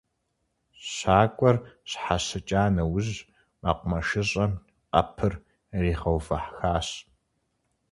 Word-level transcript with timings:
Щакӏуэр 0.91 1.57
щхьэщыкӏа 1.89 2.63
нэужь, 2.75 3.15
мэкъумэшыщӏэм 3.61 4.51
къэпыр 4.91 5.33
иригъэувэхащ. 5.75 6.87